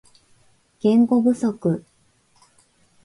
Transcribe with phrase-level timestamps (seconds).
[0.79, 1.51] 言語不足